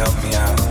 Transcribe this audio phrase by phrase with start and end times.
[0.00, 0.69] help me out?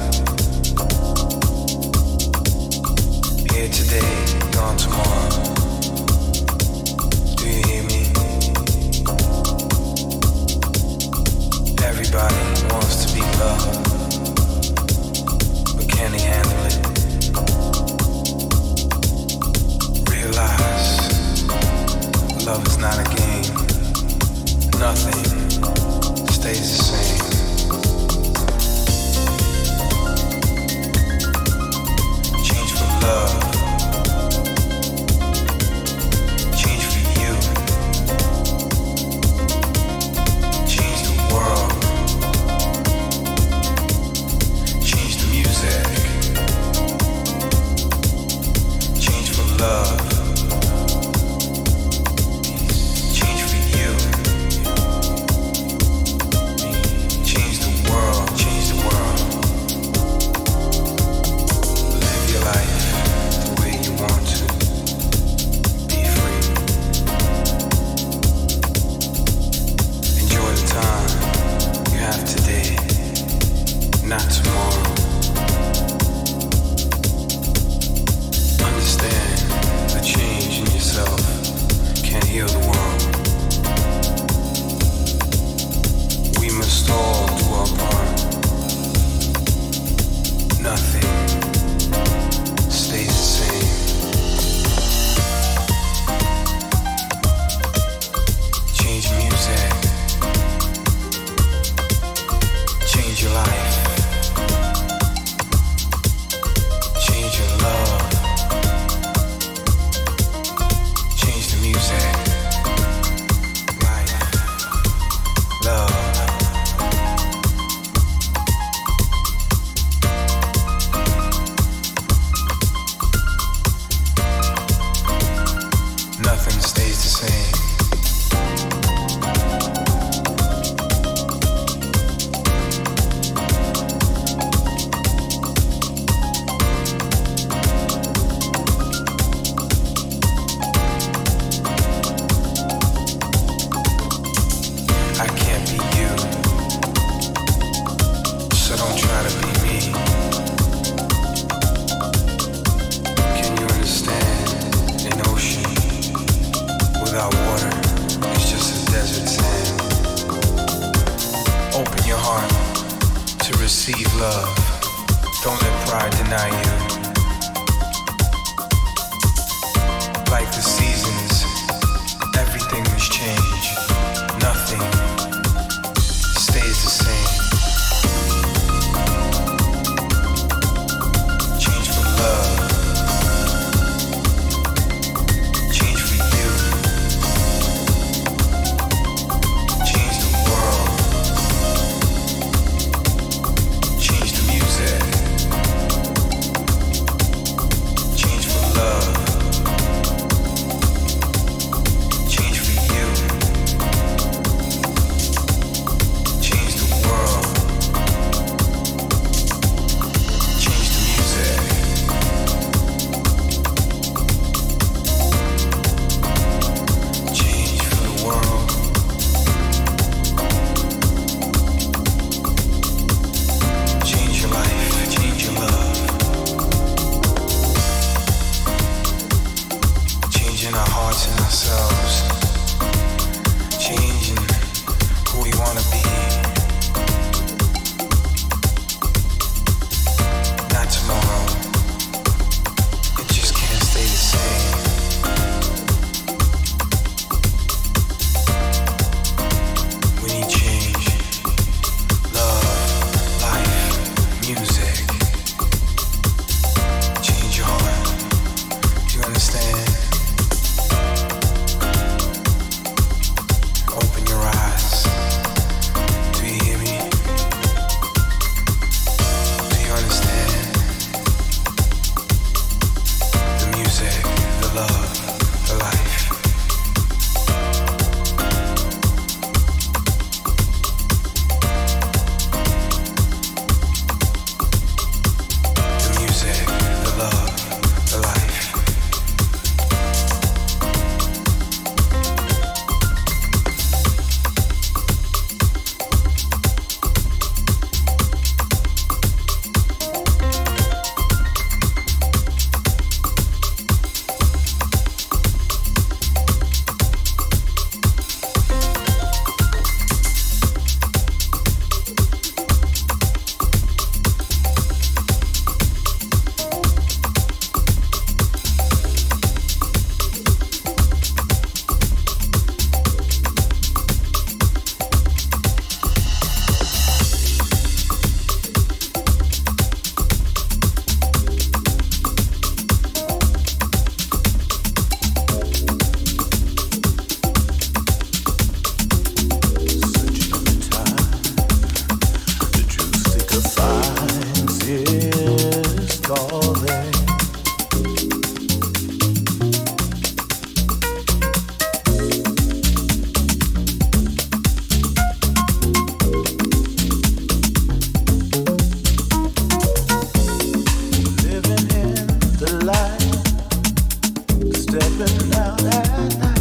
[365.82, 366.59] that night.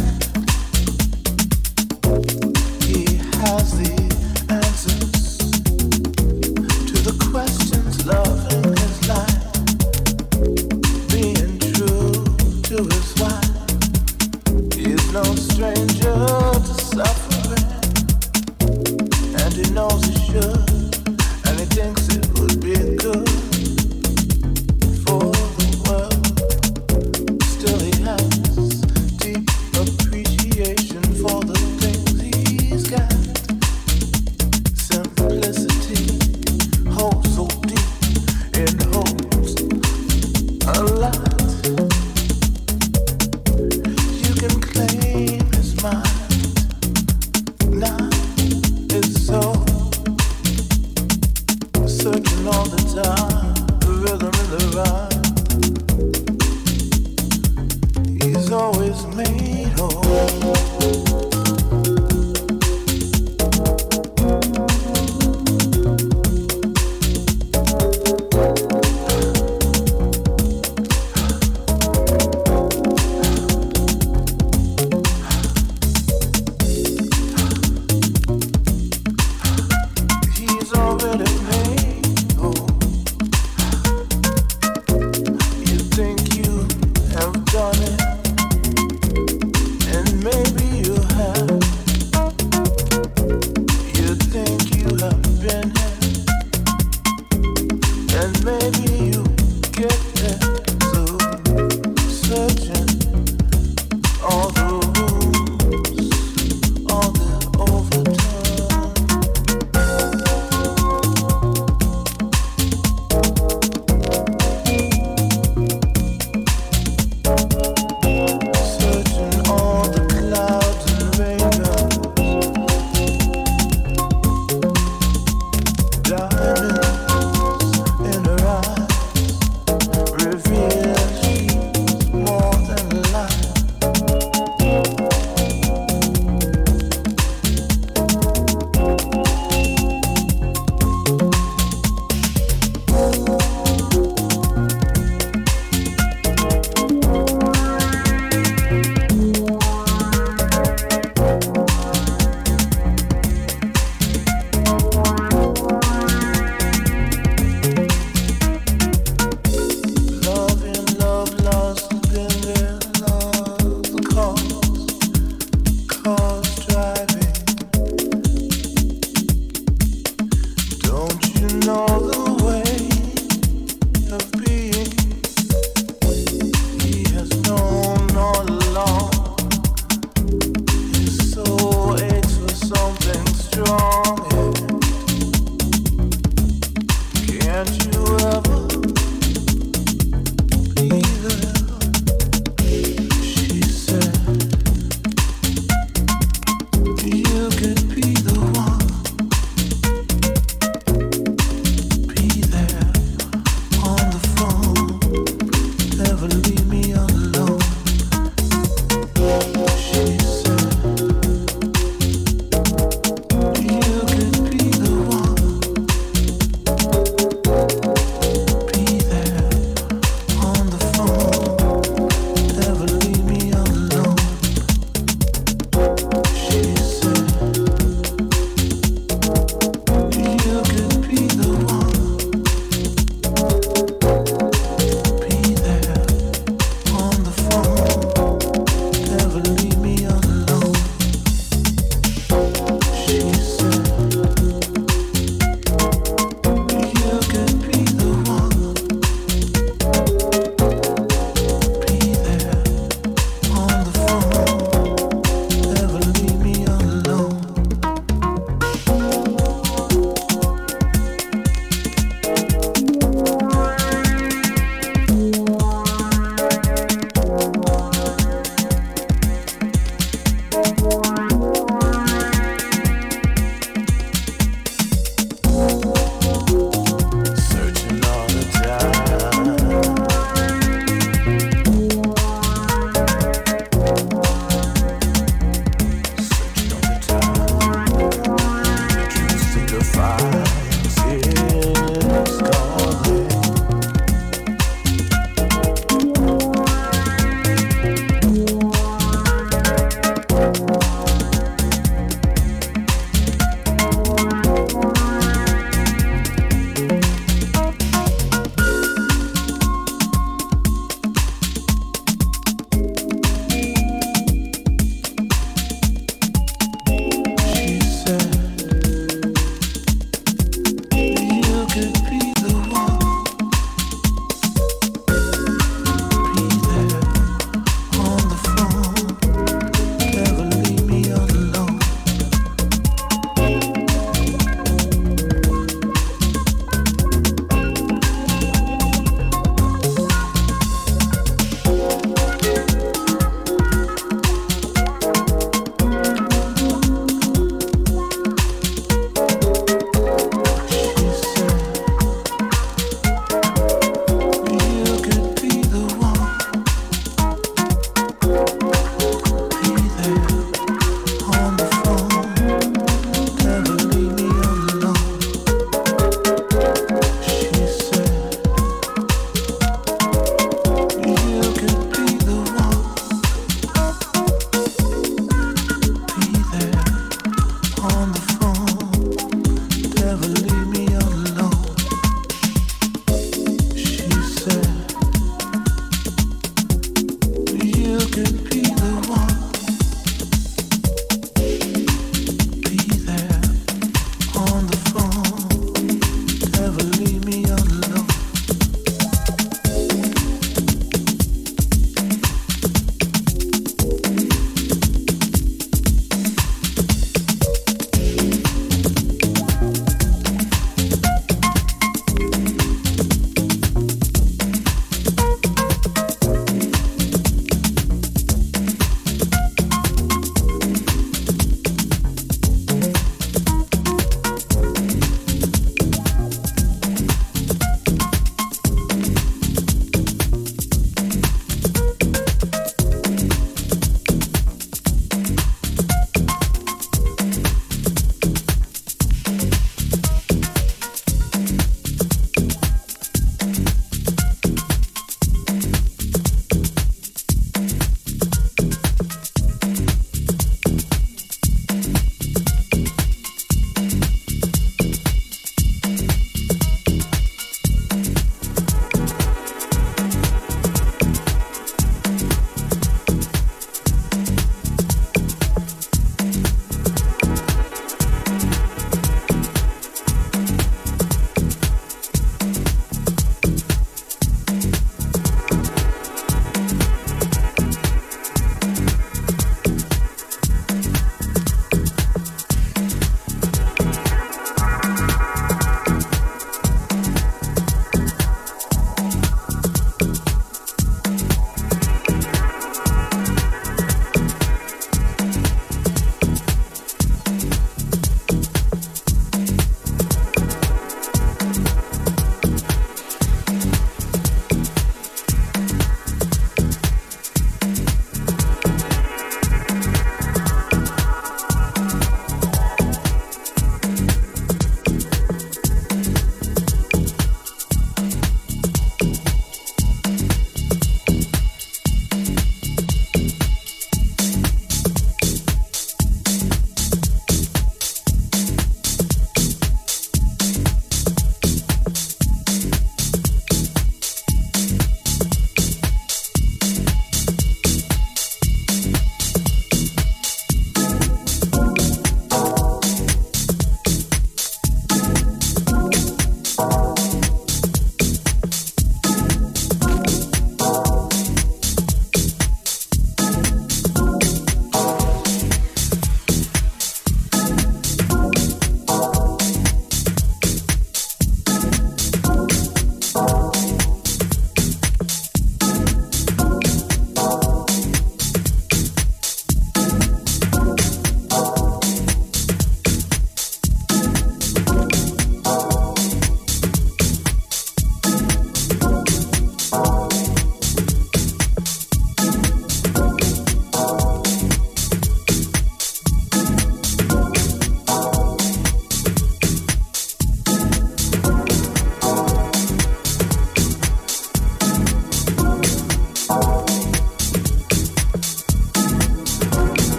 [187.59, 188.48] and you have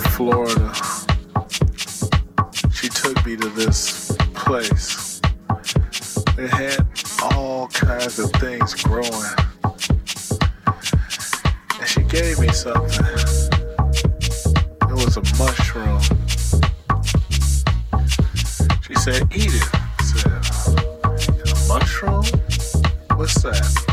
[0.00, 0.72] Florida.
[2.72, 5.20] She took me to this place.
[6.38, 6.86] It had
[7.22, 9.10] all kinds of things growing.
[11.78, 13.06] And she gave me something.
[14.82, 16.00] It was a mushroom.
[18.82, 19.68] She said, Eat it.
[19.72, 20.32] I said,
[21.46, 22.24] A mushroom?
[23.16, 23.89] What's that?